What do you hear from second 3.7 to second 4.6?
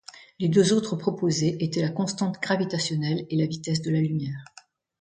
de la lumière.